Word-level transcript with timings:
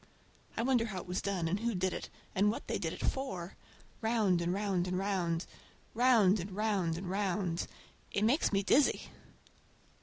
I 0.57 0.63
wonder 0.63 0.85
how 0.85 0.97
it 1.01 1.05
was 1.05 1.21
done 1.21 1.47
and 1.47 1.59
who 1.59 1.75
did 1.75 1.93
it, 1.93 2.09
and 2.33 2.49
what 2.49 2.65
they 2.67 2.79
did 2.79 2.91
it 2.91 3.05
for. 3.05 3.55
Round 4.01 4.41
and 4.41 4.51
round 4.51 4.87
and 4.87 4.97
round—round 4.97 6.39
and 6.39 6.49
round 6.53 6.97
and 6.97 7.07
round—it 7.07 8.23
makes 8.23 8.51
me 8.51 8.63
dizzy! 8.63 9.09